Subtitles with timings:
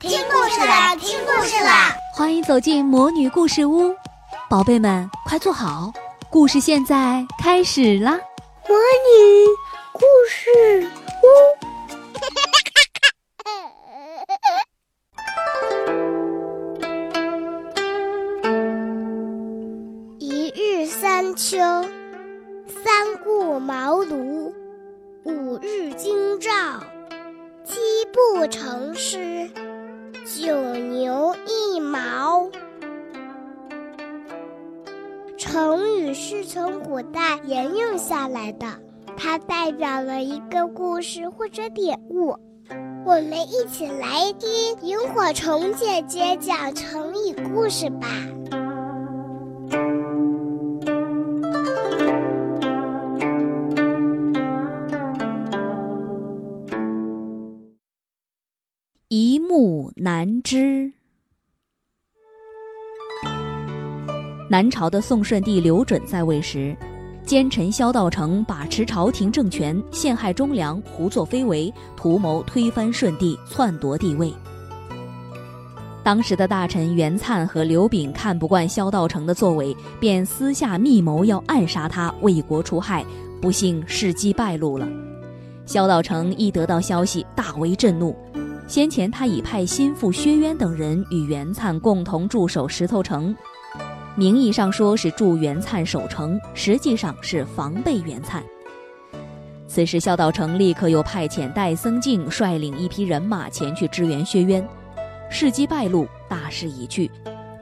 [0.00, 1.92] 听故事啦，听故事啦！
[2.14, 3.92] 欢迎走进魔女故事屋，
[4.48, 5.92] 宝贝们快坐好，
[6.30, 8.12] 故事现在开始啦！
[8.68, 9.44] 魔女
[9.92, 10.00] 故
[10.30, 10.88] 事
[11.24, 11.26] 屋，
[20.20, 21.58] 一日三秋，
[22.84, 24.52] 三顾茅庐，
[25.24, 26.52] 五日京兆。
[27.64, 27.80] 七
[28.12, 29.50] 步成诗，
[35.58, 38.80] 成语是从古代沿用下来的，
[39.16, 42.28] 它代表了一个故事或者典故。
[43.04, 44.48] 我们一起来听
[44.82, 48.06] 萤火虫姐姐讲成语故事吧。
[59.08, 60.92] 一目难知。
[64.50, 66.74] 南朝的宋顺帝刘准在位时，
[67.26, 74.32] 奸臣萧道成把持朝廷政权，陷害忠良，胡作非为，图谋推翻顺帝，篡夺帝位。
[76.02, 83.04] 当时的大臣袁粲和刘炳看不惯萧道成的作为，便私下密谋要暗杀他，为国除害。
[83.42, 84.88] 不幸事机败露了。
[85.66, 88.16] 萧道成一得到消息，大为震怒。
[88.66, 93.34] 先前他已派心腹薛渊等人与袁粲共同驻守石头城，
[94.18, 98.42] 名义上说是助袁粲守城，实际上是防备袁粲。
[99.68, 104.68] 此时萧道成立刻又派遣戴僧敬率领一批人马前去支援薛渊，
[105.30, 107.08] 事机败露，大势已去，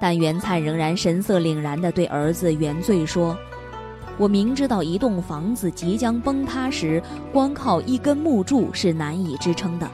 [0.00, 3.38] 但袁粲仍然神色凛然地对儿子袁罪说
[4.18, 7.00] ：“我明知道一栋房子即将崩塌时，
[7.32, 9.88] 光靠一根木柱是难以支撑的。”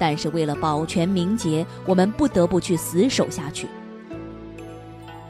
[0.00, 3.68] 但是为了保全名节，我们不得不去死守下去。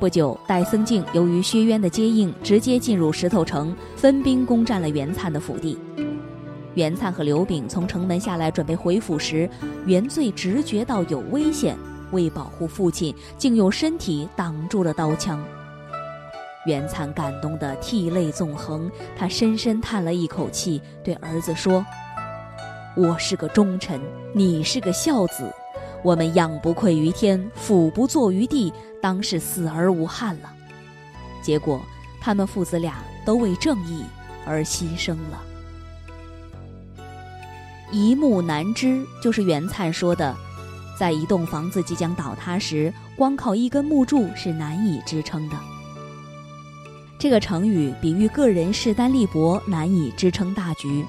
[0.01, 5.79] 不久，戴僧敬由于薛渊的接应，直接进入石头城，分兵攻占了袁粲的府邸。
[6.75, 9.49] 袁粲和刘炳从城门下来准备回府时，
[9.87, 11.79] 袁罪直觉到有危险，
[12.11, 15.43] 为保护父亲，竟用身体挡住了刀枪。
[16.67, 21.87] 袁粲感动得涕泪纵横，他深深叹了一口气，对儿子说。
[22.97, 24.01] 我是个忠臣，
[24.33, 25.51] 你是个孝子，
[26.05, 28.71] 我们仰不愧于天，俯不怍于地，
[29.01, 30.53] 当是死而无憾了。
[31.43, 31.81] 结果，
[32.21, 34.05] 他们父子俩都为正义
[34.47, 35.43] 而牺牲了。
[37.91, 40.37] 一目难支，就是袁灿说的，
[41.01, 45.57] 在一栋房子即将倒塌时，光靠一根木柱是难以支撑的。
[47.19, 51.03] 这个成语比喻个人势单力薄，难以支撑大局。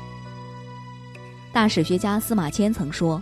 [1.52, 3.22] 大史学家司马迁曾说：“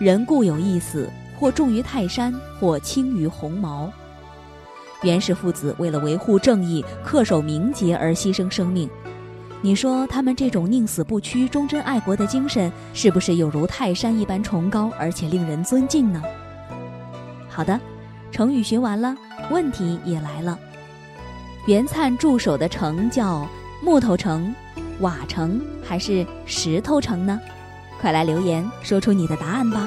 [0.00, 3.92] 人固有一死，或重于泰山，或轻于鸿毛。”
[5.04, 8.88] 袁氏父子为了维护正义、恪守名节而牺牲生命，
[9.60, 16.22] 你说他们这种宁死不屈、忠贞爱国的精神，是不是有如泰山一般崇高，而且令人尊敬呢？
[17.46, 17.78] 好的，
[18.32, 19.14] 成语学完了，
[19.50, 20.58] 问题也来了：
[21.66, 23.46] 袁粲驻守的城叫
[23.82, 24.54] 木头城、
[25.00, 27.38] 瓦城还是石头城呢？
[28.00, 29.86] 快来留言，说出你的答案吧！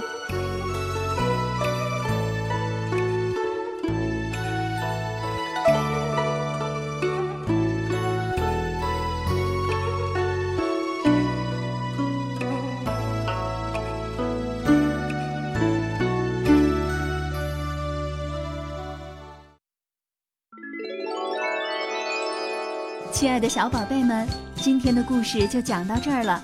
[23.12, 26.44] 亲爱的小宝贝们，今天的故事就讲到这儿了。